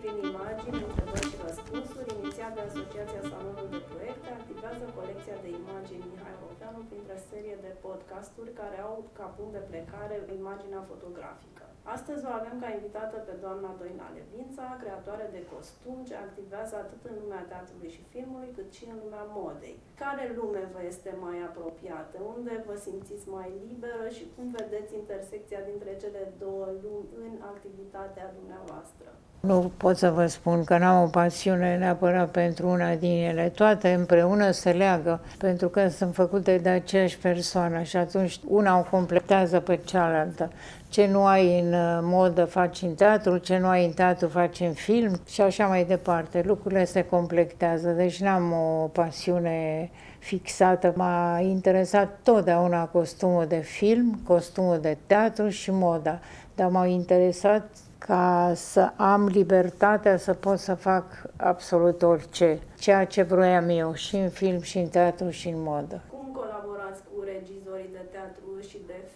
[0.00, 6.08] prin imagini, întrebări și răspunsuri, inițiat de Asociația Salonul de Proiecte, activează colecția de imagini
[6.12, 11.67] Mihai Roveanu printr-o serie de podcasturi care au ca punct de plecare imaginea fotografică.
[11.96, 17.02] Astăzi o avem ca invitată pe doamna Doina Levința, creatoare de costum ce activează atât
[17.10, 19.76] în lumea teatrului și filmului, cât și în lumea modei.
[20.02, 22.16] Care lume vă este mai apropiată?
[22.34, 28.26] Unde vă simțiți mai liberă și cum vedeți intersecția dintre cele două lumi în activitatea
[28.38, 29.08] dumneavoastră?
[29.40, 33.48] Nu pot să vă spun că n-am o pasiune neapărat pentru una din ele.
[33.48, 38.82] Toate împreună se leagă, pentru că sunt făcute de aceeași persoană și atunci una o
[38.82, 40.50] completează pe cealaltă.
[40.88, 44.60] Ce nu ai în uh, modă faci în teatru, ce nu ai în teatru faci
[44.60, 46.42] în film și așa mai departe.
[46.46, 50.92] Lucrurile se completează, deci n-am o pasiune fixată.
[50.96, 56.18] M-a interesat totdeauna costumul de film, costumul de teatru și moda,
[56.54, 61.04] dar m-au interesat ca să am libertatea să pot să fac
[61.36, 66.02] absolut orice, ceea ce vroiam eu, și în film, și în teatru, și în modă.
[66.10, 68.98] Cum colaborați cu regizorii de teatru și de film?
[68.98, 69.07] Pentru că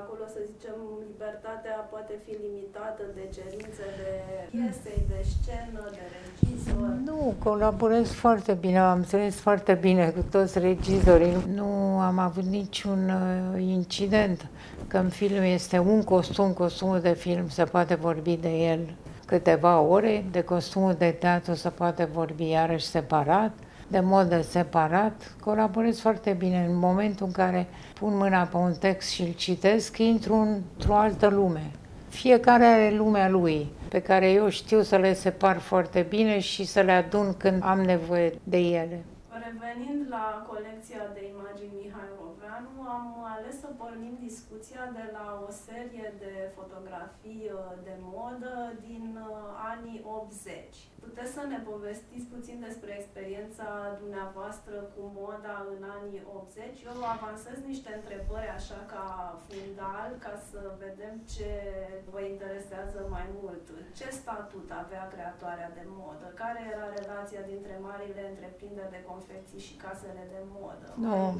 [0.00, 0.76] acolo, să zicem,
[1.10, 4.08] libertatea poate fi limitată de cerințele
[4.50, 6.88] piesei, de scenă, de regizor.
[7.08, 11.36] Nu, colaborez foarte bine, am înțeles foarte bine cu toți regizorii.
[11.54, 11.70] Nu
[12.08, 14.38] am avut niciun uh, incident
[14.86, 18.80] că în film este un costum, costumul de film, se poate vorbi de el
[19.26, 23.52] câteva ore, de costumul de teatru se poate vorbi iarăși separat,
[23.92, 26.66] de modă separat, colaborez foarte bine.
[26.68, 31.26] În momentul în care pun mâna pe un text și îl citesc, intru într-o altă
[31.26, 31.70] lume.
[32.08, 36.80] Fiecare are lumea lui, pe care eu știu să le separ foarte bine și să
[36.80, 39.04] le adun când am nevoie de ele.
[39.46, 45.50] Revenind la colecția de imagini Mihai Roveanu, am ales să pornim discuția de la o
[45.66, 48.54] serie de fotografii uh, de modă
[48.86, 50.92] din uh, anii 80.
[51.06, 53.68] Puteți să ne povestiți puțin despre experiența
[54.02, 56.82] dumneavoastră cu moda în anii 80?
[56.90, 59.06] Eu avansez niște întrebări așa ca
[59.46, 61.52] fundal, ca să vedem ce
[62.12, 63.64] vă interesează mai mult.
[63.98, 66.26] Ce statut avea creatoarea de modă?
[66.42, 69.02] Care era relația dintre marile întreprinderi de
[69.32, 70.92] confecții și casele de modă?
[70.94, 71.36] Nu.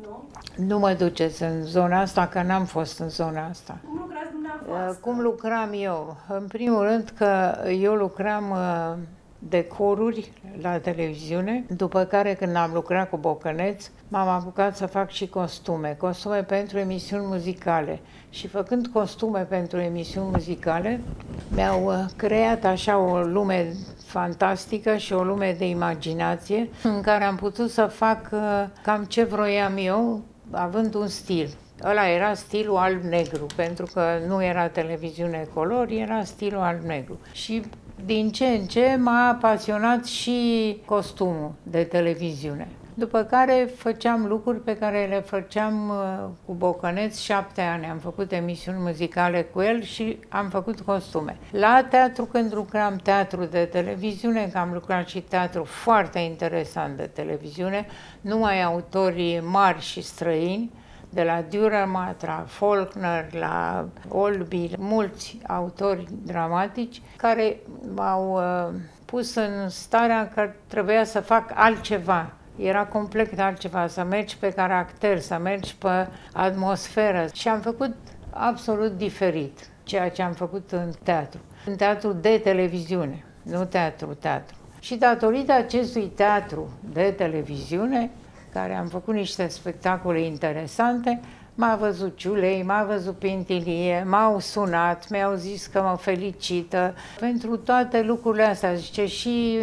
[0.00, 0.28] nu?
[0.66, 3.78] Nu mă duceți în zona asta, că n-am fost în zona asta.
[3.84, 5.00] Cum lucrați dumneavoastră?
[5.00, 6.16] Cum lucram eu?
[6.28, 8.96] În primul rând că eu lucram uh,
[9.38, 15.28] decoruri la televiziune, după care când am lucrat cu Bocăneț, m-am apucat să fac și
[15.28, 18.00] costume, costume pentru emisiuni muzicale.
[18.30, 21.00] Și făcând costume pentru emisiuni muzicale,
[21.48, 23.74] mi-au uh, creat așa o lume
[24.10, 29.24] fantastică și o lume de imaginație în care am putut să fac uh, cam ce
[29.24, 31.48] vroiam eu, având un stil.
[31.84, 37.18] Ăla era stilul alb-negru, pentru că nu era televiziune color, era stilul alb-negru.
[37.32, 37.62] Și
[38.04, 42.68] din ce în ce m-a pasionat și costumul de televiziune.
[43.00, 47.86] După care făceam lucruri pe care le făceam uh, cu Bocăneț șapte ani.
[47.86, 51.36] Am făcut emisiuni muzicale cu el și am făcut costume.
[51.50, 57.02] La teatru, când lucram teatru de televiziune, că am lucrat și teatru foarte interesant de
[57.02, 57.86] televiziune,
[58.20, 60.70] numai autorii mari și străini,
[61.08, 67.56] de la Dürer Matra, Faulkner, la Olby, mulți autori dramatici care
[67.94, 68.74] m-au uh,
[69.04, 72.32] pus în starea că trebuia să fac altceva.
[72.62, 77.26] Era complet altceva, să mergi pe caracter, să mergi pe atmosferă.
[77.32, 77.94] Și am făcut
[78.30, 81.40] absolut diferit ceea ce am făcut în teatru.
[81.66, 84.56] În teatru de televiziune, nu teatru, teatru.
[84.80, 88.10] Și datorită acestui teatru de televiziune,
[88.52, 91.20] care am făcut niște spectacole interesante,
[91.54, 98.02] m-a văzut Ciulei, m-a văzut Pintilie, m-au sunat, mi-au zis că mă felicită pentru toate
[98.02, 99.58] lucrurile astea, zice, și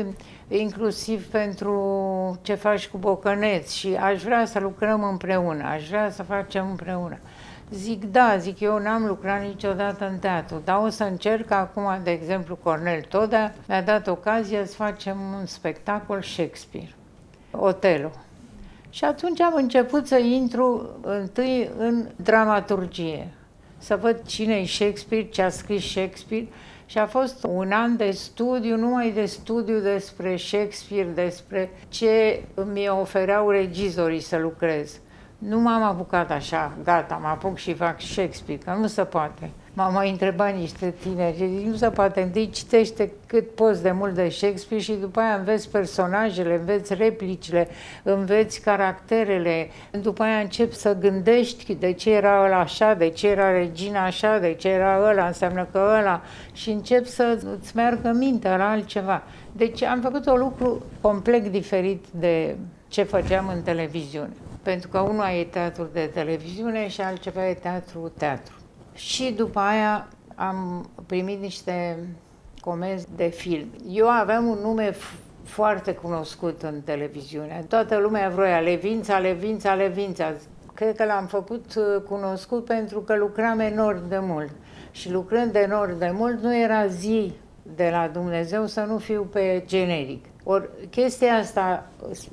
[0.48, 6.24] inclusiv pentru ce faci cu Bocăneț și aș vrea să lucrăm împreună, aș vrea să
[6.24, 7.18] facem împreună.
[7.72, 12.12] Zic, da, zic, eu n-am lucrat niciodată în teatru, dar o să încerc acum, de
[12.12, 16.96] exemplu, Cornel Toda mi-a dat ocazia să facem un spectacol Shakespeare,
[17.52, 18.12] Otelo.
[18.90, 23.28] Și atunci am început să intru întâi în dramaturgie,
[23.78, 26.48] să văd cine e Shakespeare, ce a scris Shakespeare
[26.90, 32.44] și a fost un an de studiu, numai de studiu despre Shakespeare, despre ce
[32.74, 35.00] mi ofereau regizorii să lucrez.
[35.38, 39.50] Nu m-am apucat așa, gata, mă apuc și fac Shakespeare, că nu se poate.
[39.80, 43.92] M-au mai întrebat niște tineri și zic, nu se poate, întâi citește cât poți de
[43.92, 47.68] mult de Shakespeare și după aia înveți personajele, înveți replicile,
[48.04, 49.70] înveți caracterele,
[50.02, 54.38] după aia începi să gândești de ce era ăla așa, de ce era regina așa,
[54.38, 56.22] de ce era ăla, înseamnă că ăla
[56.54, 59.24] și începi să îți meargă mintea la altceva.
[59.52, 62.56] Deci am făcut un lucru complet diferit de
[62.88, 64.32] ce făceam în televiziune.
[64.64, 68.57] Pentru că unul e teatru de televiziune și altceva e teatru teatru.
[68.98, 71.98] Și după aia am primit niște
[72.62, 73.68] comenzi de film.
[73.90, 74.96] Eu aveam un nume
[75.44, 77.66] foarte cunoscut în televiziune.
[77.68, 80.34] Toată lumea vroia Levința, Levința, Levința.
[80.74, 84.52] Cred că l-am făcut uh, cunoscut pentru că lucram enorm de mult.
[84.92, 87.34] Și lucrând enorm de mult, nu era zi
[87.76, 90.26] de la Dumnezeu să nu fiu pe generic.
[90.44, 91.90] Ori chestia asta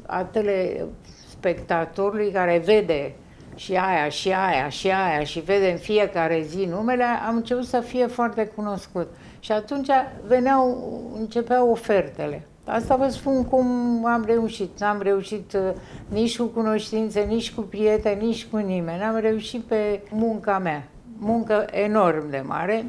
[0.07, 3.15] a telespectatorului care vede
[3.55, 7.81] și aia, și aia, și aia, și vede în fiecare zi numele, am început să
[7.81, 9.09] fie foarte cunoscut.
[9.41, 9.89] Și atunci
[10.27, 12.47] veneau, începeau ofertele.
[12.65, 13.67] Asta vă spun cum
[14.07, 14.81] am reușit.
[14.81, 15.73] N-am reușit uh,
[16.09, 19.03] nici cu cunoștințe, nici cu prieteni, nici cu nimeni.
[19.03, 20.89] Am reușit pe munca mea.
[21.19, 22.85] Muncă enorm de mare.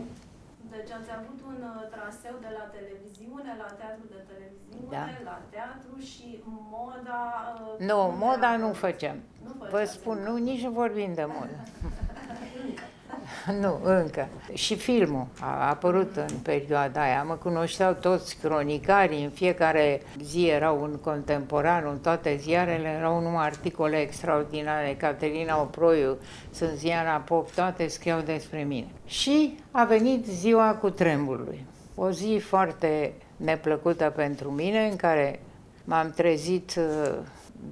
[0.72, 5.32] Deci ați avut un uh, traseu de la televiziune, la teatru de televiziune, da.
[5.32, 7.20] la teatru și moda...
[7.80, 9.16] Uh, nu, moda nu făceam.
[9.72, 11.68] Vă spun, nu, nici nu vorbim de modă.
[13.62, 14.28] nu, încă.
[14.54, 17.24] Și filmul a apărut în perioada aia.
[17.24, 23.46] Mă cunoșteau toți cronicarii, în fiecare zi era un contemporan, în toate ziarele erau numai
[23.46, 24.96] articole extraordinare.
[25.00, 26.18] Caterina Oproiu,
[26.52, 28.88] Sânziana Pop, toate scriau despre mine.
[29.06, 31.66] Și a venit ziua cu tremurului.
[31.96, 35.40] O zi foarte neplăcută pentru mine, în care
[35.84, 37.18] m-am trezit uh,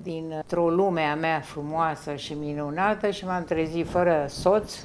[0.02, 4.76] dintr-o lume a mea frumoasă și minunată și m-am trezit fără soț,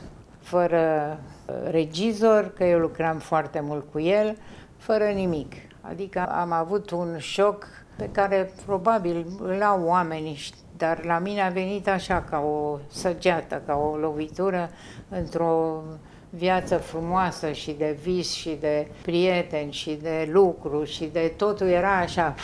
[0.40, 4.36] fără uh, regizor, că eu lucram foarte mult cu el,
[4.76, 5.52] fără nimic.
[5.80, 7.66] Adică am avut un șoc
[7.96, 10.38] pe care probabil îl au oamenii,
[10.76, 14.70] dar la mine a venit așa ca o săgeată, ca o lovitură
[15.08, 15.82] într-o
[16.30, 21.96] viață frumoasă și de vis și de prieteni și de lucru și de totul era
[21.96, 22.34] așa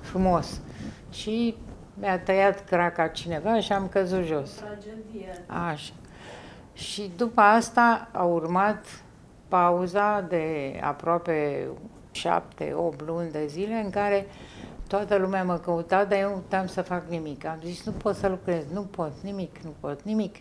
[0.00, 0.60] frumos.
[1.10, 1.56] Și
[2.00, 4.50] mi-a tăiat craca cineva și am căzut jos.
[4.50, 5.44] Tragedie.
[5.46, 5.92] Așa.
[6.72, 8.84] Și după asta a urmat
[9.48, 11.66] pauza de aproape
[12.10, 14.26] șapte, opt luni de zile în care
[14.86, 17.44] toată lumea mă căuta, dar eu nu puteam să fac nimic.
[17.44, 20.36] Am zis, nu pot să lucrez, nu pot, nimic, nu pot, nimic.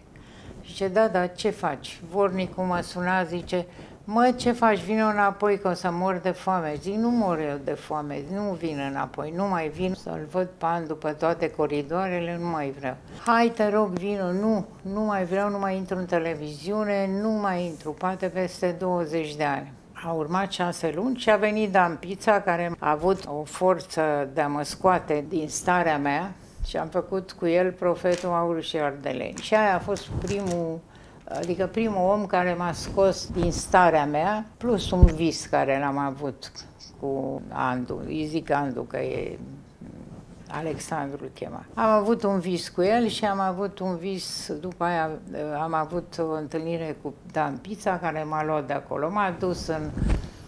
[0.61, 2.01] Și ce da, dar ce faci?
[2.09, 3.65] Vornicul mă suna, zice,
[4.09, 6.75] mă, ce faci, vine înapoi că o să mor de foame.
[6.81, 10.87] Zic, nu mor eu de foame, nu vin înapoi, nu mai vin să-l văd pan
[10.87, 12.95] după toate coridoarele, nu mai vreau.
[13.25, 17.65] Hai, te rog, vină, nu, nu mai vreau, nu mai intru în televiziune, nu mai
[17.65, 19.71] intru, poate peste 20 de ani.
[20.05, 24.41] A urmat șase luni și a venit Dan Pizza, care a avut o forță de
[24.41, 26.31] a mă scoate din starea mea
[26.67, 29.37] și am făcut cu el Profetul Aur și Ardeleni.
[29.41, 30.79] Și aia a fost primul
[31.29, 36.51] Adică primul om care m-a scos din starea mea, plus un vis care l-am avut
[36.99, 38.01] cu Andu.
[38.05, 39.39] Îi zic Andu că e
[40.51, 41.65] Alexandru îl chema.
[41.73, 45.09] Am avut un vis cu el și am avut un vis, după aia
[45.61, 49.09] am avut o întâlnire cu Dan Pizza care m-a luat de acolo.
[49.09, 49.89] M-a dus în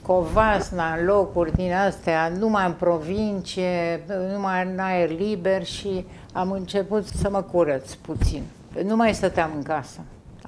[0.02, 7.06] Covasna, în locuri din astea, numai în provincie, numai în aer liber și am început
[7.06, 8.44] să mă curăț puțin.
[8.84, 10.00] Nu mai stăteam în casă.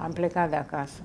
[0.02, 1.00] Am plecat de acasă.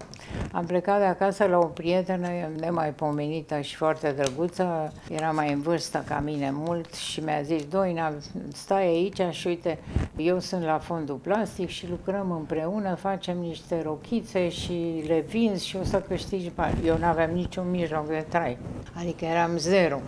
[0.51, 2.27] Am plecat de acasă la o prietenă
[2.59, 8.13] nemaipomenită și foarte drăguță, era mai în vârstă ca mine mult și mi-a zis, Doina,
[8.53, 9.79] stai aici și uite,
[10.15, 15.75] eu sunt la fondul plastic și lucrăm împreună, facem niște rochițe și le vinzi și
[15.75, 16.85] o să câștigi bani.
[16.85, 18.57] Eu n-aveam niciun mijloc de trai,
[18.93, 19.99] adică eram zero,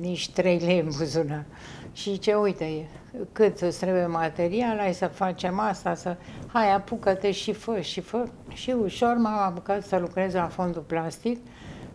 [0.00, 1.44] nici trei lei în buzunar.
[1.92, 2.88] Și ce uite,
[3.32, 6.16] cât îți trebuie material, hai să facem asta, să...
[6.46, 8.24] Hai, apucă-te și fă, și fă.
[8.48, 11.38] Și ușor m-am apucat să lucrez la fondul plastic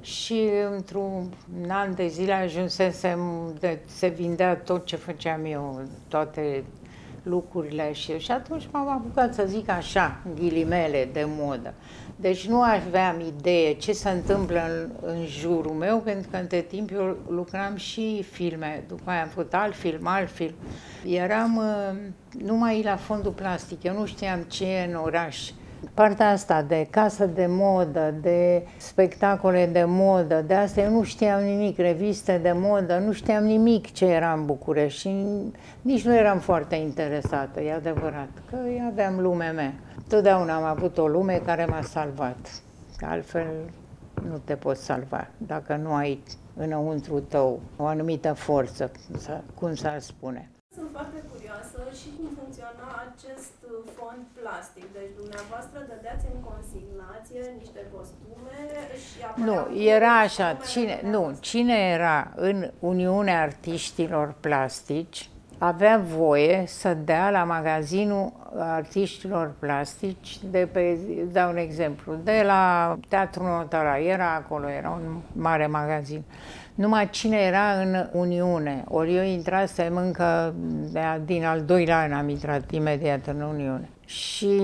[0.01, 1.33] și într-un
[1.67, 3.19] an de zile ajunsesem,
[3.59, 6.63] de, se vindea tot ce făceam eu, toate
[7.23, 11.73] lucrurile și, și atunci m-am apucat să zic așa, ghilimele de modă.
[12.21, 16.91] Deci nu aveam idee ce se întâmplă în, în jurul meu, pentru că între timp
[16.91, 20.53] eu lucram și filme, după aia am făcut alt film, alt film.
[21.05, 21.97] Eram uh,
[22.43, 25.49] numai la fondul plastic, eu nu știam ce e în oraș.
[25.93, 31.43] Partea asta de casă de modă, de spectacole de modă, de asta eu nu știam
[31.43, 35.15] nimic, reviste de modă, nu știam nimic ce era în București și
[35.81, 38.57] nici nu eram foarte interesată, e adevărat, că
[38.91, 39.73] aveam lumea mea.
[40.11, 42.61] Totdeauna am avut o lume care m-a salvat,
[42.97, 43.47] că altfel
[44.27, 46.23] nu te poți salva dacă nu ai
[46.55, 48.91] înăuntru tău o anumită forță,
[49.53, 50.49] cum s-ar spune.
[50.75, 53.53] Sunt foarte curioasă și cum funcționa acest
[53.97, 54.93] fond plastic.
[54.93, 58.57] Deci dumneavoastră dădeați în consignație niște costume
[59.03, 65.29] și Nu, era așa, cine, nu, cine era în Uniunea Artiștilor Plastici,
[65.63, 70.97] avea voie să dea la magazinul artiștilor plastici, de pe,
[71.31, 76.23] dau un exemplu, de la Teatrul Notara, era acolo, era un mare magazin.
[76.75, 80.53] Numai cine era în Uniune, ori eu intrasem încă
[81.25, 83.89] din al doilea an, am intrat imediat în Uniune.
[84.11, 84.61] Și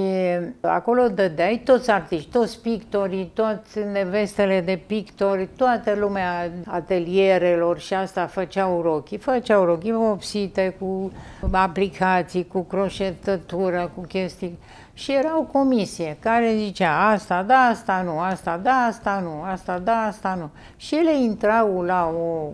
[0.61, 8.25] acolo dădeai toți artiști, toți pictorii, toți nevestele de pictori, toată lumea atelierelor și asta
[8.25, 9.17] făceau rochii.
[9.17, 11.11] Făceau rochii vopsite cu
[11.51, 14.59] aplicații, cu croșetătură, cu chestii.
[14.93, 19.79] Și era o comisie care zicea asta da, asta nu, asta da, asta nu, asta
[19.79, 20.49] da, asta nu.
[20.77, 22.49] Și ele intrau la o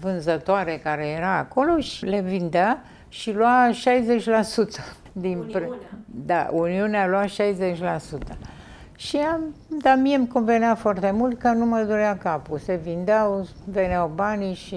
[0.00, 5.58] vânzătoare care era acolo și le vindea și lua 60% din Uniunea.
[5.58, 5.88] Pre...
[6.06, 7.30] Da, Uniunea a luat 60%.
[8.96, 12.58] Și am, dar mie îmi convenea foarte mult că nu mă durea capul.
[12.58, 14.76] Se vindeau, veneau banii și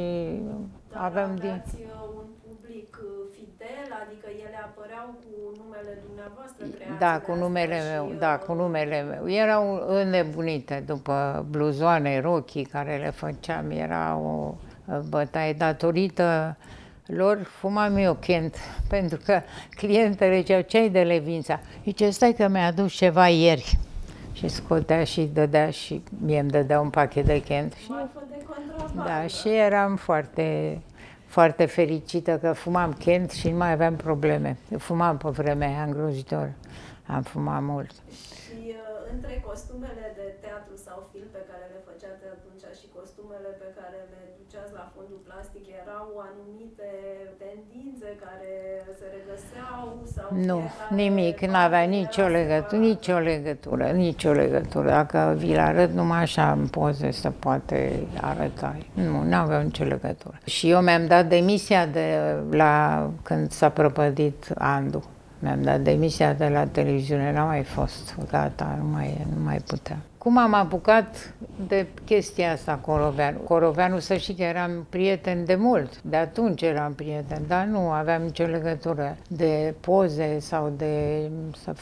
[0.92, 1.63] dar aveam din...
[1.65, 1.84] Uh,
[2.15, 6.65] un public uh, fidel, adică ele apăreau cu numele dumneavoastră,
[7.00, 9.30] Da, cu numele meu, și, da, uh, cu numele meu.
[9.30, 14.54] Erau înnebunite după bluzoane, rochii care le făceam, era o
[15.10, 16.58] bătaie datorită
[17.06, 18.56] lor fumam eu Kent,
[18.90, 21.60] pentru că clientele ziceau, ce de Levința?
[21.84, 23.78] Zice, stai că mi-a adus ceva ieri.
[24.34, 27.74] Și scotea și dădea și mie îmi dădea un pachet de Kent.
[27.74, 27.92] Și,
[28.96, 30.82] da, și eram foarte,
[31.26, 34.58] foarte fericită că fumam Kent și nu mai aveam probleme.
[34.78, 36.52] Fumam pe vremea aia îngrozitor.
[37.06, 37.92] Am fumat mult.
[38.44, 43.50] Și uh, între costumele de teatru sau film pe care le făceați atunci și costumele
[43.62, 46.90] pe care le duceați la fondul plastic, erau anumite
[47.44, 48.54] tendințe care
[49.00, 49.82] se regăseau?
[50.16, 50.60] Sau nu,
[50.90, 54.88] nimic, nu avea nicio legătură, nicio legătură, nicio legătură.
[54.88, 58.76] Dacă vi-l arăt numai așa în poze să poate arăta.
[58.94, 60.38] Nu, nu aveau nicio legătură.
[60.46, 62.74] Și eu mi-am dat demisia de la
[63.24, 65.04] când s-a prăpădit Andu.
[65.40, 69.98] Mi-am dat demisia de la televiziune, n-a mai fost, gata, nu mai, nu mai putea.
[70.25, 71.34] Cum am apucat
[71.67, 73.38] de chestia asta Coroveanu?
[73.38, 78.22] Coroveanu să știi că eram prieten de mult, de atunci eram prieten, dar nu aveam
[78.22, 81.22] nicio legătură de poze sau de...
[81.63, 81.75] Să...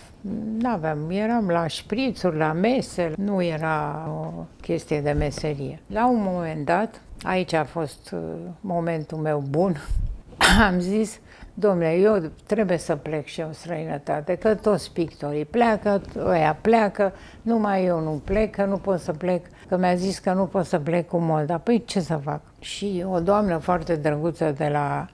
[0.57, 5.79] Nu aveam, eram la șprițuri, la mese, nu era o chestie de meserie.
[5.87, 8.19] La un moment dat, aici a fost uh,
[8.61, 9.75] momentul meu bun,
[10.67, 11.19] am zis,
[11.53, 17.85] Domnule, eu trebuie să plec și eu străinătate, că toți pictorii pleacă, ăia pleacă, numai
[17.85, 20.79] eu nu plec, că nu pot să plec, că mi-a zis că nu pot să
[20.79, 21.57] plec cu molda.
[21.57, 22.41] Păi ce să fac?
[22.59, 25.07] Și o doamnă foarte drăguță de la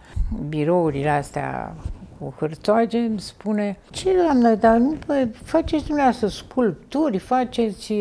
[0.48, 1.74] birourile astea
[2.20, 4.98] cu hârtoage îmi spune, ce doamnă, dar nu
[5.44, 7.94] faceți dumneavoastră sculpturi, faceți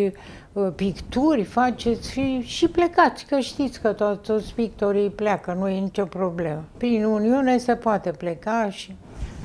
[0.58, 5.80] Uh, picturi faceți și, și plecați, că știți că to- toți pictorii pleacă, nu e
[5.80, 6.64] nicio problemă.
[6.76, 8.96] Prin Uniune se poate pleca și,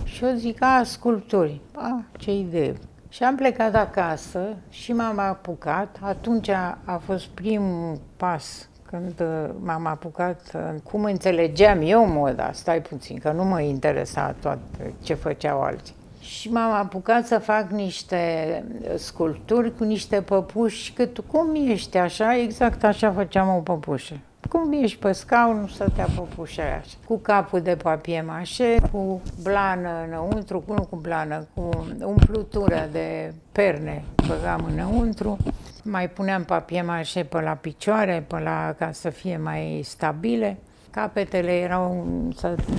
[0.03, 2.73] și eu zic, a, sculpturi, a, ce idee.
[3.09, 9.49] Și am plecat acasă și m-am apucat, atunci a, a fost primul pas când uh,
[9.59, 14.57] m-am apucat, uh, cum înțelegeam eu moda, stai puțin, că nu mă interesa tot
[15.01, 15.95] ce făceau alții.
[16.19, 18.63] Și m-am apucat să fac niște
[18.95, 24.13] sculpturi cu niște păpuși, cât cum ești așa, exact așa făceam o păpușă.
[24.53, 26.97] Cum ești pe scaun, stătea păpușa aia așa.
[27.05, 31.69] Cu capul de papie mașe, cu blană înăuntru, nu cu blană, cu
[32.03, 35.37] umplutură de perne băgam înăuntru.
[35.83, 40.57] Mai puneam papie mașe pe la picioare, pe la, ca să fie mai stabile.
[40.89, 42.07] Capetele erau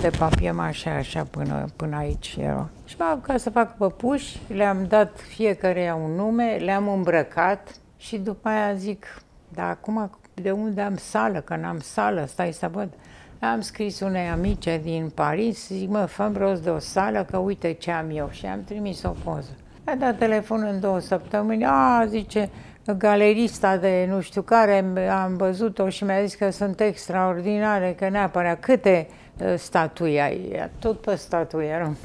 [0.00, 2.68] de papier mașe așa până, până aici erau.
[2.84, 8.48] Și m-am ca să fac păpuși, le-am dat fiecare un nume, le-am îmbrăcat și după
[8.48, 9.06] aia zic,
[9.48, 12.88] dar acum de unde am sală, că n-am sală, stai să văd.
[13.38, 17.72] Am scris unei amice din Paris, zic, mă, fă rost de o sală, că uite
[17.72, 18.28] ce am eu.
[18.30, 19.50] Și am trimis o poză.
[19.84, 22.50] A dat telefon în două săptămâni, a, zice,
[22.92, 28.60] galerista de nu știu care, am văzut-o și mi-a zis că sunt extraordinare, că neapărat
[28.60, 29.06] câte
[29.38, 31.96] uh, statui ai, tot pe statui eram.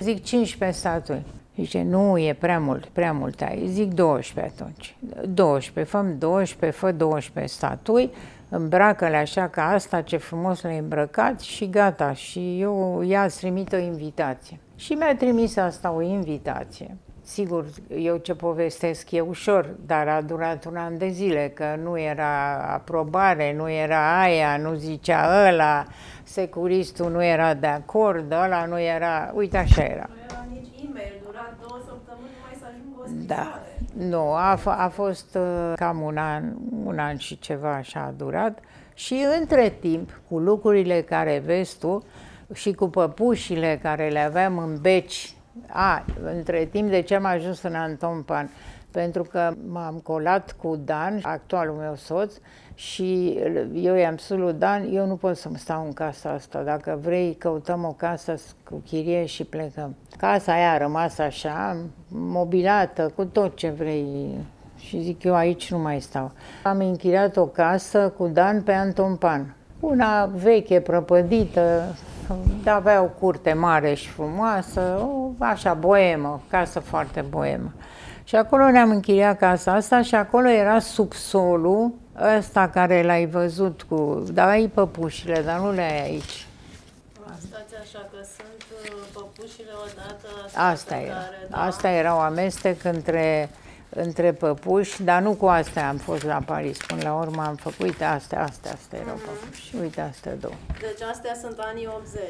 [0.00, 1.22] Zic 15 statui.
[1.56, 3.66] Zice, nu, e prea mult, prea mult ai.
[3.66, 4.96] Zic 12 atunci.
[5.28, 8.10] 12, făm 12, fă 12 statui,
[8.48, 12.12] îmbracă-le așa ca asta, ce frumos le-ai îmbrăcat și gata.
[12.12, 14.58] Și eu ea îți trimit o invitație.
[14.76, 20.64] Și mi-a trimis asta o invitație sigur, eu ce povestesc e ușor, dar a durat
[20.64, 25.84] un an de zile, că nu era aprobare, nu era aia, nu zicea ăla,
[26.22, 30.08] securistul nu era de acord, ăla nu era, uite așa era.
[30.08, 33.34] Nu era nici e-mail, dura două săptămâni mai să ajungă o Da.
[33.34, 34.08] scrisoare.
[34.08, 36.44] Nu, a, f- a fost uh, cam un an,
[36.84, 38.58] un an și ceva așa a durat
[38.94, 42.04] și între timp, cu lucrurile care vezi tu
[42.52, 45.34] și cu păpușile care le aveam în beci,
[45.68, 48.50] a, între timp de ce am ajuns în Anton Pan?
[48.94, 52.34] Pentru că m-am colat cu Dan, actualul meu soț,
[52.74, 53.38] și
[53.74, 57.34] eu i-am spus lui Dan, eu nu pot să-mi stau în casa asta, dacă vrei
[57.38, 58.34] căutăm o casă
[58.70, 59.94] cu chirie și plecăm.
[60.16, 61.76] Casa aia a rămas așa,
[62.08, 64.38] mobilată, cu tot ce vrei.
[64.78, 66.30] Și zic, eu aici nu mai stau.
[66.62, 69.54] Am închiriat o casă cu Dan pe Anton Pan.
[69.80, 71.94] Una veche, prăpădită,
[72.66, 77.72] avea o curte mare și frumoasă, o, așa, boemă, casă foarte boemă.
[78.24, 81.92] Și acolo ne-am închiriat casa asta și acolo era subsolul
[82.38, 84.24] ăsta care l-ai văzut cu...
[84.32, 86.46] Da, ai păpușile, dar nu le ai aici.
[87.38, 91.14] Stați așa că sunt uh, păpușile odată Asta pe era.
[91.14, 91.62] care, da.
[91.62, 93.50] Asta era o amestec între,
[93.88, 96.76] între păpuși, dar nu cu astea am fost la Paris.
[96.86, 99.74] Până la urmă am făcut, uite, astea, astea, astea erau păpuși.
[99.80, 100.54] Uite, astea două.
[100.80, 102.22] Deci astea sunt anii 80.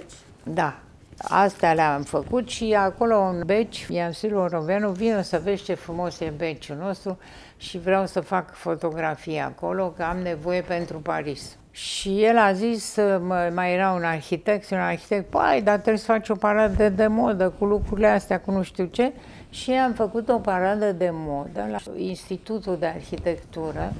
[0.42, 0.74] Da,
[1.18, 5.74] astea le-am făcut și acolo în beci, i-am zis lui Roveanu, vină să vezi ce
[5.74, 7.18] frumos e beciul nostru
[7.56, 11.56] și vreau să fac fotografie acolo, că am nevoie pentru Paris.
[11.70, 16.12] Și el a zis, mă, mai era un arhitect, un arhitect, păi, dar trebuie să
[16.12, 19.12] faci o paradă de modă cu lucrurile astea, cu nu știu ce.
[19.50, 23.92] Și am făcut o paradă de modă la Institutul de Arhitectură,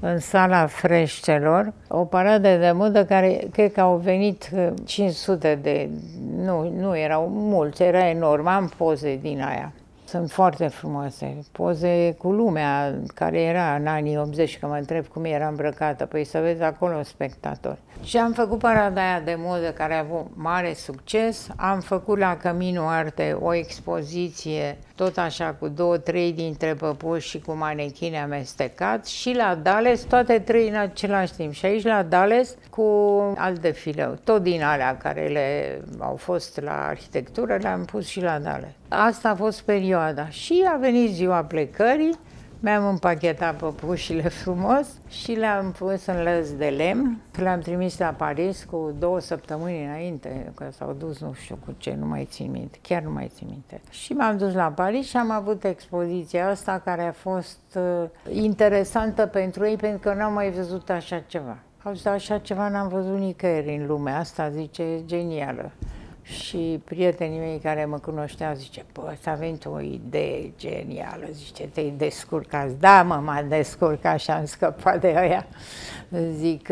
[0.00, 5.88] în sala freșcelor, o paradă de modă care cred că au venit uh, 500 de,
[6.36, 9.72] nu, nu erau mulți, era enorm, am poze din aia.
[10.10, 15.24] Sunt foarte frumoase, poze cu lumea care era în anii 80, că mă întreb cum
[15.24, 17.78] era îmbrăcată, păi să vezi acolo un spectator.
[18.02, 22.36] Și am făcut parada aia de modă care a avut mare succes, am făcut la
[22.36, 29.06] Camino Arte o expoziție tot așa cu două, trei dintre păpuși și cu manechine amestecat
[29.06, 31.52] și la Dales, toate trei în același timp.
[31.52, 32.82] Și aici la Dales cu
[33.36, 38.38] alt defileu, tot din alea care le au fost la arhitectură, le-am pus și la
[38.38, 38.79] Dales.
[38.92, 42.18] Asta a fost perioada și a venit ziua plecării,
[42.60, 47.18] mi-am împachetat păpușile frumos și le-am pus în lăs de lemn.
[47.36, 51.96] Le-am trimis la Paris cu două săptămâni înainte, că s-au dus nu știu cu ce,
[51.98, 53.80] nu mai țin minte, chiar nu mai țin minte.
[53.90, 59.26] Și m-am dus la Paris și am avut expoziția asta care a fost uh, interesantă
[59.26, 61.56] pentru ei pentru că n-am mai văzut așa ceva.
[61.82, 65.70] Au zis, așa ceva n-am văzut nicăieri în lumea asta, zice, genială.
[66.30, 71.94] Și prietenii mei care mă cunoșteau zice, bă, să venit o idee genială, zice, te-ai
[71.96, 72.70] descurcat.
[72.70, 75.46] Da, mă, m-am descurcat și am scăpat de ăia.
[76.36, 76.68] Zic,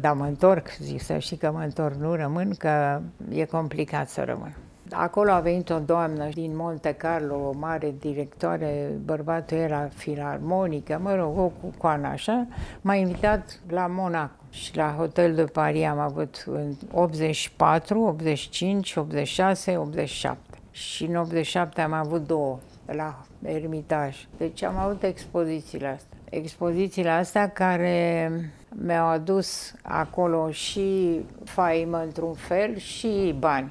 [0.00, 4.22] da, mă întorc, zic, să știi că mă întorc, nu rămân, că e complicat să
[4.22, 4.54] rămân.
[4.92, 11.14] Acolo a venit o doamnă din Monte Carlo, o mare directoare, bărbatul era filarmonică, mă
[11.14, 12.46] rog, o cucoană așa,
[12.80, 19.76] m-a invitat la Monaco și la Hotel de Paris am avut în 84, 85, 86,
[19.76, 20.38] 87.
[20.70, 24.26] Și în 87 am avut două la Ermitaj.
[24.36, 26.18] Deci am avut expozițiile astea.
[26.30, 28.30] Expozițiile astea care
[28.68, 33.70] mi-au adus acolo și faimă într-un fel și bani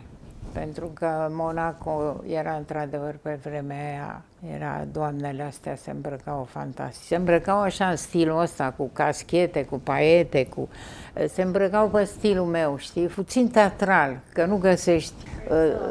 [0.53, 4.21] pentru că Monaco era într-adevăr pe vremea aia,
[4.55, 7.07] era, doamnele astea se îmbrăcau fantastic.
[7.07, 10.69] Se îmbrăcau așa în stilul ăsta, cu caschete, cu paiete, cu...
[11.27, 15.13] se îmbrăcau pe stilul meu, știi, puțin teatral, că nu găsești,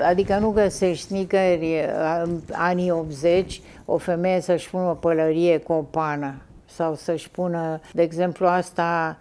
[0.08, 1.90] adică nu găsești nicăieri
[2.24, 7.80] în anii 80 o femeie să-și pună o pălărie cu o pană sau să-și pună,
[7.92, 9.16] de exemplu, asta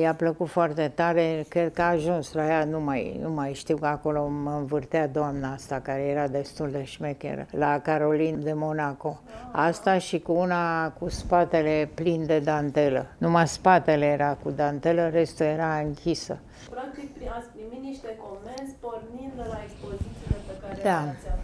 [0.00, 3.76] I-a plăcut foarte tare, cred că a ajuns la ea, nu mai, nu mai știu
[3.76, 9.20] că acolo mă învârtea doamna asta, care era destul de șmecheră, la Caroline de Monaco.
[9.52, 13.06] Asta și cu una cu spatele plin de dantelă.
[13.18, 16.38] Numai spatele era cu dantelă, restul era închisă.
[16.70, 21.00] Practic ați primit niște comenzi pornind de la expozițiile pe care Da.
[21.04, 21.39] le-ați avut și cu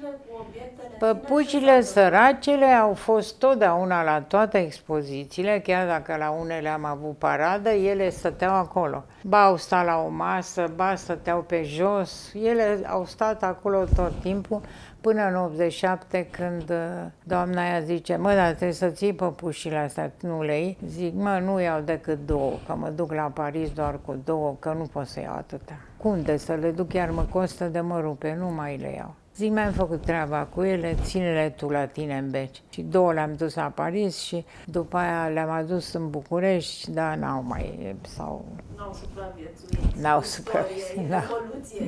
[0.00, 0.88] păpușile, cu obiectele...
[1.00, 6.84] în Păpușile sine, săracele au fost totdeauna la toate expozițiile, chiar dacă la unele am
[6.84, 9.04] avut paradă, ele stăteau acolo.
[9.22, 14.12] Ba au stat la o masă, ba stăteau pe jos, ele au stat acolo tot
[14.20, 14.60] timpul,
[15.00, 16.76] până în 87 când uh,
[17.24, 20.78] doamna aia zice, mă, dar trebuie să ții păpușile astea, nu le iei?
[20.86, 24.74] Zic, mă, nu iau decât două, că mă duc la Paris doar cu două, că
[24.78, 25.78] nu pot să iau atâtea.
[25.96, 29.14] Cum de să le duc, chiar mă costă de mă rupe, nu mai le iau.
[29.36, 32.62] Zic, mi-am făcut treaba cu ele, ține-le tu la tine în beci.
[32.68, 37.44] Și două le-am dus la Paris și după aia le-am adus în București, dar n-au
[37.46, 37.96] mai...
[38.02, 38.44] sau...
[38.76, 40.02] N-au supraviețuit.
[40.02, 41.22] N-au supraviețuit, da.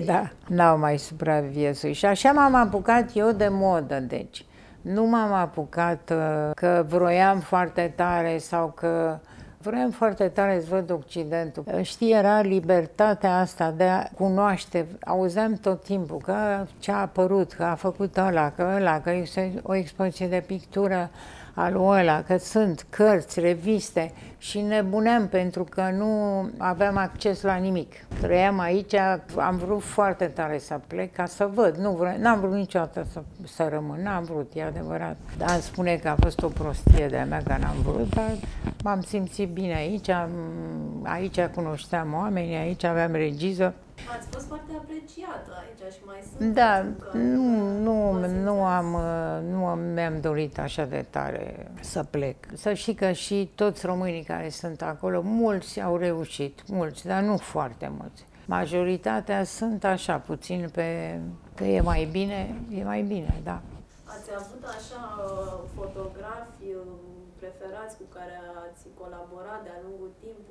[0.04, 1.94] Da, n-au mai supraviețuit.
[1.94, 4.44] Și așa m-am apucat eu de modă, deci.
[4.80, 9.18] Nu m-am apucat uh, că vroiam foarte tare sau că
[9.68, 11.64] Vreau foarte tare să văd Occidentul.
[11.82, 14.86] Știi, era libertatea asta de a cunoaște.
[15.04, 19.60] Auzeam tot timpul că ce a apărut, că a făcut ăla, că ăla, că este
[19.62, 21.10] o expoziție de pictură
[21.58, 26.10] al ăla, că sunt cărți, reviste și nebuneam pentru că nu
[26.58, 27.94] aveam acces la nimic.
[28.20, 28.94] Trăiam aici,
[29.36, 33.22] am vrut foarte tare să plec ca să văd, nu vreau, n-am vrut niciodată să,
[33.44, 35.16] să rămân, n-am vrut, e adevărat.
[35.38, 38.32] Dar spune că a fost o prostie de-a mea că n-am vrut, dar
[38.82, 40.10] m-am simțit bine aici,
[41.02, 43.74] aici cunoșteam oameni, aici aveam regiză,
[44.16, 46.54] Ați fost foarte apreciată aici și mai sunt.
[46.54, 48.96] Da, nu, nu, nu am,
[49.50, 52.36] nu mi-am dorit așa de tare să plec.
[52.54, 57.36] Să știi că și toți românii care sunt acolo, mulți au reușit, mulți, dar nu
[57.36, 58.26] foarte mulți.
[58.46, 61.20] Majoritatea sunt așa, puțin pe
[61.54, 63.60] că e mai bine, e mai bine, da.
[64.04, 66.64] Ați avut așa uh, fotografi
[67.40, 70.47] preferați cu care ați colaborat de-a lungul timpului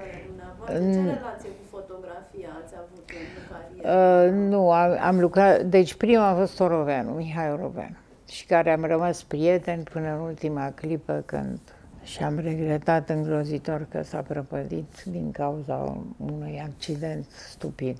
[0.00, 1.02] pentru costumele dumneavoastră?
[1.02, 4.26] Ce relație cu fotografia ați avut în carieră?
[4.26, 7.96] Uh, nu, am, am lucrat, deci prima a fost Oroveanu, Mihai Oroveanu,
[8.28, 11.60] și care am rămas prieten până în ultima clipă când
[12.02, 17.96] și am regretat îngrozitor că s-a prăpădit din cauza unui accident stupid.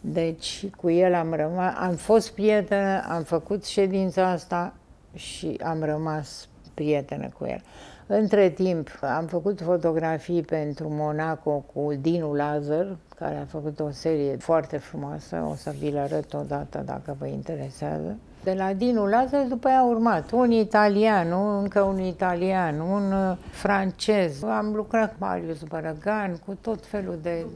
[0.00, 4.74] Deci cu el am rămas, am fost prietenă, am făcut ședința asta
[5.14, 7.62] și am rămas prietenă cu el.
[8.08, 12.86] Între timp am făcut fotografii pentru Monaco cu Dinu Lazar,
[13.18, 17.26] care a făcut o serie foarte frumoasă, o să vi le arăt odată dacă vă
[17.26, 18.16] interesează.
[18.44, 21.26] De la Dinu Lazar după aia a urmat un italian,
[21.62, 24.42] încă un italian, un uh, francez.
[24.42, 27.46] Am lucrat cu Marius Bărăgan, cu tot felul de...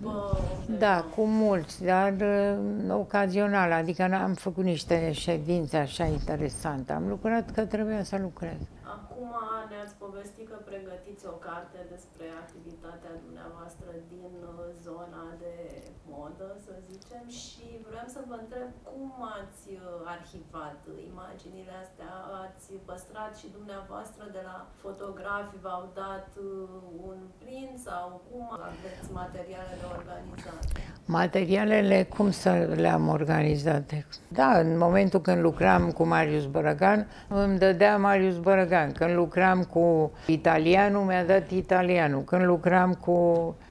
[0.79, 6.93] Da, cu mulți, dar uh, ocazional, adică am făcut niște ședințe așa interesante.
[6.93, 8.59] Am lucrat că trebuia să lucrez.
[9.21, 14.40] Acum ne-ați povestit că pregătiți o carte despre activitatea dumneavoastră din uh, zona de
[16.41, 22.13] modă, să zicem, și vreau să vă întreb cum ați uh, arhivat imaginile astea,
[22.45, 26.45] ați păstrat și dumneavoastră de la fotografi, v-au dat uh,
[27.11, 30.81] un print sau cum aveți materialele organizate?
[31.21, 32.51] Materialele, cum să
[32.85, 33.97] le-am organizate?
[34.29, 38.93] Da, în momentul când lucram cu Marius Bărăgan, îmi dădea Marius Bărăgan.
[38.93, 42.23] Când lucram cu italianul, mi-a dat italianul.
[42.23, 43.17] Când lucram cu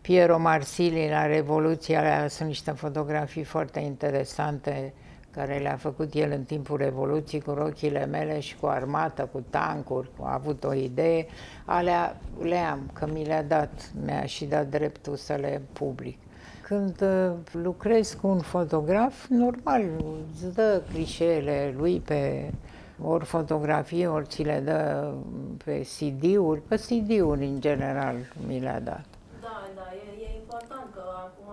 [0.10, 4.94] Piero Marsili la Revoluția, alea sunt niște fotografii foarte interesante
[5.32, 10.10] care le-a făcut el în timpul Revoluției cu rochile mele și cu armată, cu tancuri,
[10.22, 11.26] a avut o idee,
[11.66, 16.18] alea le am, că mi le-a dat, mi-a și dat dreptul să le public.
[16.62, 19.84] Când uh, lucrez cu un fotograf, normal,
[20.34, 22.52] îți dă clișeele lui pe
[23.04, 25.12] ori fotografie, ori ți le dă
[25.66, 28.16] pe CD-uri, pe CD-uri în general
[28.48, 29.09] mi le-a dat.
[29.50, 31.50] Da, da, e, e important că acum,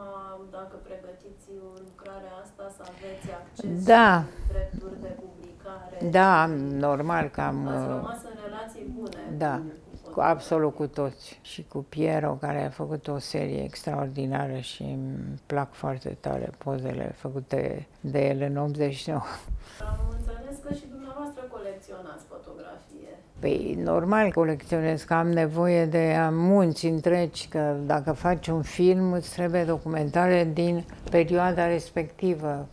[0.51, 1.49] dacă pregătiți
[1.87, 4.25] lucrarea asta, să aveți acces da.
[4.53, 5.97] drepturi de publicare.
[6.11, 6.47] Da,
[6.87, 7.67] normal că am...
[7.67, 9.21] Ați rămas în relații bune.
[9.45, 9.63] Da.
[10.13, 11.39] Cu, absolut cu toți.
[11.43, 17.15] Și cu Piero, care a făcut o serie extraordinară și îmi plac foarte tare pozele
[17.17, 19.21] făcute de el în 89.
[19.81, 22.26] Am înțeles că și dumneavoastră colecționați fotografie.
[23.41, 29.35] Păi, normal colecționez, că am nevoie de munți întregi, că dacă faci un film, îți
[29.35, 32.67] trebuie documentare din perioada respectivă.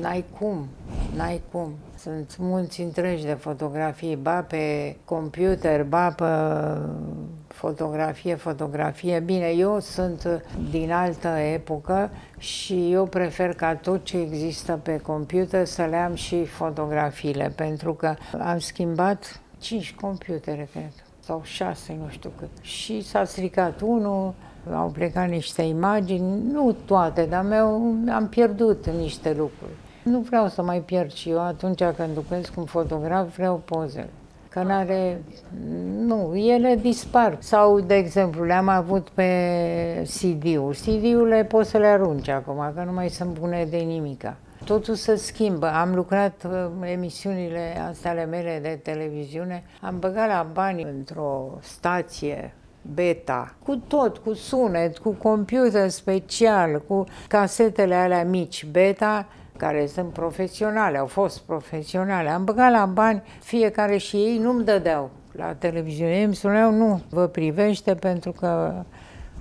[0.00, 0.68] N-ai cum,
[1.16, 1.72] n-ai cum.
[1.98, 6.24] Sunt munți întregi de fotografii, ba pe computer, ba pe
[7.48, 9.20] fotografie, fotografie.
[9.20, 15.64] Bine, eu sunt din altă epocă și eu prefer ca tot ce există pe computer
[15.64, 22.08] să le am și fotografiile, pentru că am schimbat cinci computere, cred, sau șase, nu
[22.08, 22.48] știu cât.
[22.60, 24.34] Și s-a stricat unul,
[24.72, 29.72] au plecat niște imagini, nu toate, dar mi-au, am pierdut niște lucruri.
[30.02, 34.10] Nu vreau să mai pierd și eu atunci când lucrez cu un fotograf, vreau pozele.
[34.48, 35.22] Că n-are...
[35.98, 37.36] Nu, ele dispar.
[37.40, 39.28] Sau, de exemplu, le-am avut pe
[40.02, 40.78] CD-uri.
[40.78, 44.36] CD-urile poți să le arunci acum, că nu mai sunt bune de nimica.
[44.64, 45.66] Totul se schimbă.
[45.66, 52.54] Am lucrat uh, emisiunile astea ale mele de televiziune, am băgat la bani într-o stație
[52.94, 60.12] beta, cu tot, cu sunet, cu computer special, cu casetele alea mici beta, care sunt
[60.12, 62.28] profesionale, au fost profesionale.
[62.28, 66.16] Am băgat la bani, fiecare și ei nu-mi dădeau la televiziune.
[66.16, 68.82] Ei îmi spuneau, nu, vă privește pentru că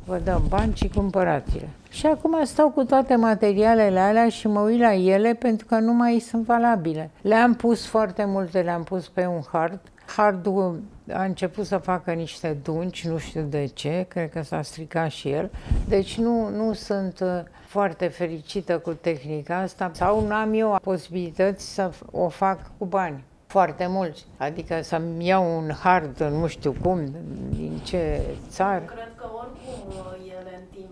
[0.06, 1.70] vă dăm bani și cumpărați-le.
[1.94, 5.94] Și acum stau cu toate materialele alea și mă uit la ele pentru că nu
[5.94, 7.10] mai sunt valabile.
[7.22, 9.80] Le-am pus foarte multe, le-am pus pe un hard.
[10.06, 10.82] Hardul
[11.14, 15.30] a început să facă niște dunci, nu știu de ce, cred că s-a stricat și
[15.30, 15.52] el.
[15.88, 21.74] Deci nu, nu sunt uh, foarte fericită cu tehnica asta sau nu am eu posibilități
[21.74, 24.26] să o fac cu bani foarte mulți.
[24.38, 27.06] Adică să-mi iau un hard, nu știu cum,
[27.50, 28.84] din ce țară.
[28.86, 29.94] Cred că oricum
[30.40, 30.92] ele în timp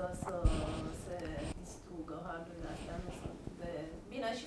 [0.00, 0.34] riscă să
[1.04, 1.16] se
[1.60, 3.70] distrugă hardurile astea, nu sunt de...
[4.12, 4.46] Bine, și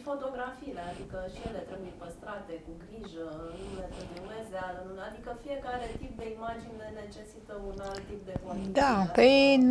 [1.13, 3.25] fotografiile, adică și ele trebuie păstrate cu grijă,
[3.59, 8.73] nu le trebuie umezeală, adică fiecare tip de imagine necesită un alt tip de condiții.
[8.81, 9.27] Da, pe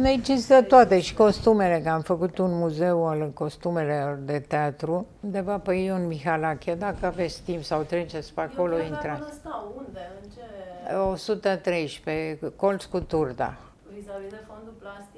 [0.09, 5.73] necesită toate și costumele, că am făcut un muzeu al costumelor de teatru, undeva pe
[5.75, 9.21] Ion Mihalache, dacă aveți timp sau treceți pe acolo, Eu intrați.
[9.21, 10.41] Eu stau, unde, în ce...
[10.95, 13.51] 113, colț cu Turda.
[13.95, 15.12] Vis-a-vis de fondul plastic?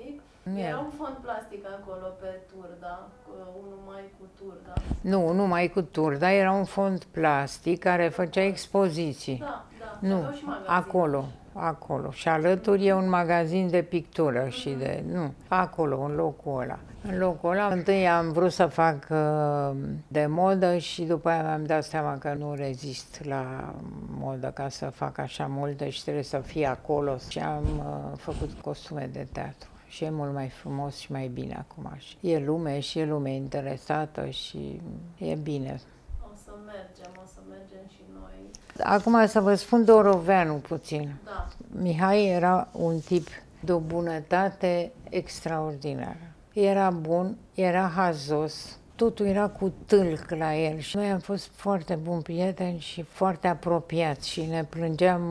[0.45, 0.75] Nu Era e.
[0.75, 4.73] un fond plastic acolo pe Turda, cu- unul mai cu Turda.
[5.01, 9.39] Nu, numai cu Turda, era un fond plastic care făcea expoziții.
[9.39, 10.09] Da, da.
[10.09, 10.67] Nu, aveau și magazin.
[10.71, 12.11] acolo, acolo.
[12.11, 15.05] Și alături e un magazin de pictură și de...
[15.13, 16.79] Nu, acolo, în locul ăla.
[17.09, 19.71] În locul ăla, întâi am vrut să fac uh,
[20.09, 23.75] de modă și după aia mi-am dat seama că nu rezist la
[24.19, 27.17] modă ca să fac așa multe și trebuie să fie acolo.
[27.29, 29.69] Și am uh, făcut costume de teatru.
[29.95, 31.93] Și e mult mai frumos și mai bine acum.
[31.97, 34.81] Și e lume și e lume interesată și
[35.19, 35.81] e bine.
[36.23, 38.51] O să mergem, o să mergem și noi.
[38.85, 41.15] Acum să vă spun Doroveanu puțin.
[41.25, 41.49] Da.
[41.81, 43.29] Mihai era un tip
[43.61, 46.35] de o bunătate extraordinară.
[46.53, 51.95] Era bun, era hazos, totul era cu tâlc la el și noi am fost foarte
[51.95, 55.23] buni prieteni și foarte apropiați și ne plângeam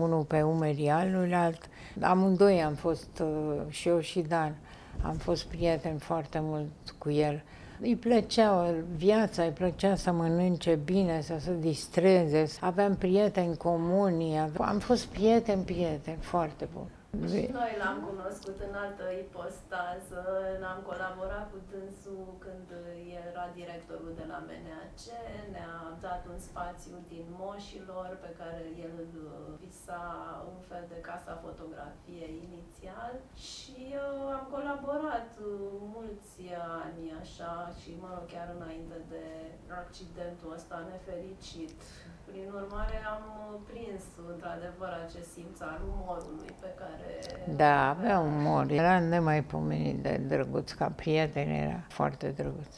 [0.00, 1.68] unul pe umerii aluilalt.
[2.00, 4.54] Amândoi am fost, uh, și eu și Dan,
[5.02, 7.42] am fost prieteni foarte mult cu el.
[7.80, 12.44] Îi plăcea viața, îi plăcea să mănânce bine, să se distreze.
[12.60, 16.90] Aveam prieteni comuni, ave- am fost prieteni, prieteni, foarte buni.
[17.10, 20.22] Și noi l-am cunoscut în altă ipostază,
[20.60, 22.66] n-am colaborat cu dânsul când
[23.30, 25.00] era directorul de la MNAC,
[25.52, 29.14] ne-a dat un spațiu din Moșilor pe care el îl
[29.62, 30.02] visa
[30.52, 33.14] un fel de casa fotografie inițial
[33.48, 35.48] și uh, am colaborat uh,
[35.94, 36.40] mulți
[36.82, 39.24] ani așa și mă rog chiar înainte de
[39.82, 41.80] accidentul ăsta nefericit.
[42.30, 47.06] Prin urmare am uh, prins într-adevăr acest simț al umorului pe care
[47.56, 52.74] Da, avea umor, era nemaipomenit de drăguț, ca prieten era foarte drăguț.